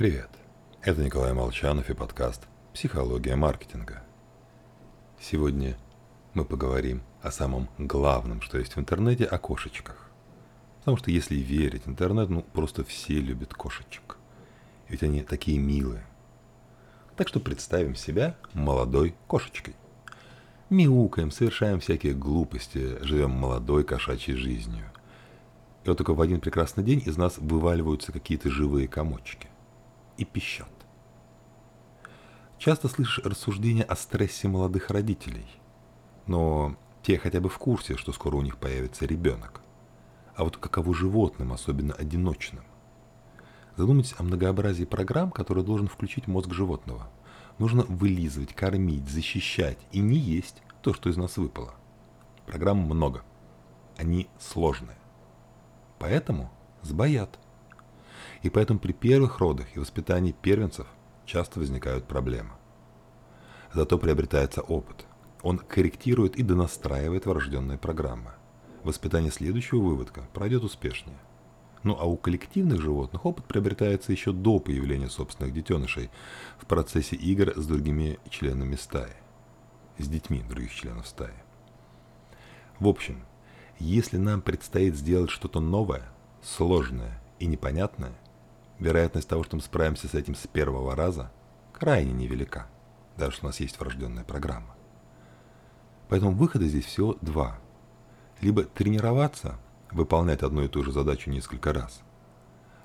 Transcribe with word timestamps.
Привет, 0.00 0.30
это 0.80 1.02
Николай 1.02 1.34
Молчанов 1.34 1.90
и 1.90 1.92
подкаст 1.92 2.48
«Психология 2.72 3.36
маркетинга». 3.36 4.02
Сегодня 5.20 5.76
мы 6.32 6.46
поговорим 6.46 7.02
о 7.20 7.30
самом 7.30 7.68
главном, 7.76 8.40
что 8.40 8.56
есть 8.56 8.76
в 8.76 8.80
интернете, 8.80 9.26
о 9.26 9.36
кошечках. 9.36 10.10
Потому 10.78 10.96
что 10.96 11.10
если 11.10 11.34
верить 11.34 11.82
интернету, 11.84 12.32
ну 12.32 12.40
просто 12.40 12.82
все 12.82 13.20
любят 13.20 13.52
кошечек. 13.52 14.16
Ведь 14.88 15.02
они 15.02 15.20
такие 15.20 15.58
милые. 15.58 16.06
Так 17.16 17.28
что 17.28 17.38
представим 17.38 17.94
себя 17.94 18.36
молодой 18.54 19.14
кошечкой. 19.26 19.74
Мяукаем, 20.70 21.30
совершаем 21.30 21.78
всякие 21.78 22.14
глупости, 22.14 22.96
живем 23.04 23.32
молодой 23.32 23.84
кошачьей 23.84 24.38
жизнью. 24.38 24.90
И 25.84 25.90
вот 25.90 25.98
только 25.98 26.14
в 26.14 26.22
один 26.22 26.40
прекрасный 26.40 26.84
день 26.84 27.02
из 27.04 27.18
нас 27.18 27.36
вываливаются 27.36 28.12
какие-то 28.12 28.48
живые 28.48 28.88
комочки 28.88 29.50
и 30.20 30.24
пищат. 30.24 30.68
Часто 32.58 32.88
слышишь 32.88 33.24
рассуждения 33.24 33.82
о 33.82 33.96
стрессе 33.96 34.46
молодых 34.46 34.90
родителей, 34.90 35.46
но 36.26 36.76
те 37.02 37.18
хотя 37.18 37.40
бы 37.40 37.48
в 37.48 37.56
курсе, 37.58 37.96
что 37.96 38.12
скоро 38.12 38.36
у 38.36 38.42
них 38.42 38.58
появится 38.58 39.06
ребенок. 39.06 39.62
А 40.36 40.44
вот 40.44 40.58
каково 40.58 40.94
животным, 40.94 41.52
особенно 41.54 41.94
одиночным? 41.94 42.64
Задумайтесь 43.76 44.14
о 44.18 44.22
многообразии 44.22 44.84
программ, 44.84 45.30
которые 45.30 45.64
должен 45.64 45.88
включить 45.88 46.28
мозг 46.28 46.52
животного. 46.52 47.08
Нужно 47.58 47.84
вылизывать, 47.84 48.54
кормить, 48.54 49.08
защищать 49.08 49.78
и 49.90 50.00
не 50.00 50.18
есть 50.18 50.62
то, 50.82 50.92
что 50.92 51.08
из 51.08 51.16
нас 51.16 51.38
выпало. 51.38 51.74
Программ 52.46 52.78
много. 52.78 53.22
Они 53.96 54.28
сложные. 54.38 54.98
Поэтому 55.98 56.50
сбоят. 56.82 57.38
И 58.42 58.48
поэтому 58.48 58.78
при 58.78 58.92
первых 58.92 59.38
родах 59.38 59.66
и 59.74 59.78
воспитании 59.78 60.32
первенцев 60.32 60.86
часто 61.26 61.60
возникают 61.60 62.06
проблемы. 62.06 62.50
Зато 63.74 63.98
приобретается 63.98 64.62
опыт. 64.62 65.06
Он 65.42 65.58
корректирует 65.58 66.36
и 66.36 66.42
донастраивает 66.42 67.26
врожденные 67.26 67.78
программы. 67.78 68.32
Воспитание 68.82 69.30
следующего 69.30 69.80
выводка 69.80 70.22
пройдет 70.32 70.64
успешнее. 70.64 71.18
Ну 71.82 71.96
а 71.98 72.04
у 72.04 72.16
коллективных 72.16 72.80
животных 72.80 73.24
опыт 73.24 73.44
приобретается 73.46 74.12
еще 74.12 74.32
до 74.32 74.58
появления 74.58 75.08
собственных 75.08 75.54
детенышей 75.54 76.10
в 76.58 76.66
процессе 76.66 77.16
игр 77.16 77.52
с 77.56 77.66
другими 77.66 78.18
членами 78.28 78.76
стаи. 78.76 79.12
С 79.98 80.08
детьми 80.08 80.42
других 80.48 80.74
членов 80.74 81.06
стаи. 81.06 81.34
В 82.78 82.88
общем, 82.88 83.22
если 83.78 84.16
нам 84.16 84.42
предстоит 84.42 84.96
сделать 84.96 85.30
что-то 85.30 85.60
новое, 85.60 86.08
сложное 86.42 87.22
и 87.38 87.46
непонятное– 87.46 88.14
вероятность 88.80 89.28
того, 89.28 89.44
что 89.44 89.56
мы 89.56 89.62
справимся 89.62 90.08
с 90.08 90.14
этим 90.14 90.34
с 90.34 90.46
первого 90.46 90.96
раза, 90.96 91.30
крайне 91.72 92.12
невелика, 92.12 92.66
даже 93.16 93.36
что 93.36 93.46
у 93.46 93.48
нас 93.48 93.60
есть 93.60 93.78
врожденная 93.78 94.24
программа. 94.24 94.74
Поэтому 96.08 96.32
выхода 96.32 96.66
здесь 96.66 96.86
всего 96.86 97.16
два. 97.20 97.58
Либо 98.40 98.64
тренироваться, 98.64 99.58
выполнять 99.92 100.42
одну 100.42 100.62
и 100.62 100.68
ту 100.68 100.82
же 100.82 100.92
задачу 100.92 101.30
несколько 101.30 101.72
раз, 101.72 102.00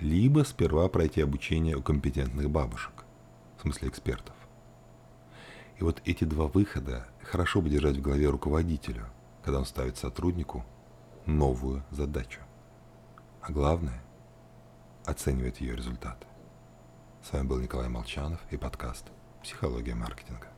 либо 0.00 0.44
сперва 0.44 0.88
пройти 0.88 1.22
обучение 1.22 1.76
у 1.76 1.82
компетентных 1.82 2.50
бабушек, 2.50 3.04
в 3.56 3.62
смысле 3.62 3.88
экспертов. 3.88 4.34
И 5.78 5.84
вот 5.84 6.02
эти 6.04 6.24
два 6.24 6.46
выхода 6.46 7.06
хорошо 7.22 7.60
бы 7.60 7.68
держать 7.68 7.96
в 7.96 8.02
голове 8.02 8.28
руководителю, 8.28 9.06
когда 9.42 9.60
он 9.60 9.66
ставит 9.66 9.96
сотруднику 9.96 10.64
новую 11.26 11.84
задачу. 11.90 12.40
А 13.40 13.52
главное, 13.52 14.02
оценивает 15.06 15.60
ее 15.60 15.74
результаты. 15.76 16.26
С 17.22 17.32
вами 17.32 17.46
был 17.46 17.58
Николай 17.58 17.88
Молчанов 17.88 18.40
и 18.50 18.56
подкаст 18.56 19.06
«Психология 19.42 19.94
маркетинга». 19.94 20.55